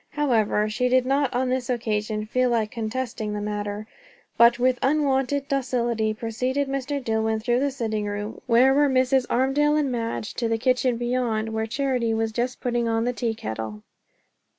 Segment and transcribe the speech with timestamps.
[0.09, 3.85] However, she did not on this occasion feel like contesting the matter;
[4.35, 6.99] but with unwonted docility preceded Mr.
[6.99, 9.27] Dillwyn through the sitting room, where were Mrs.
[9.29, 13.35] Armadale and Madge, to the kitchen beyond, where Charity was just putting on the tea
[13.35, 13.83] kettle.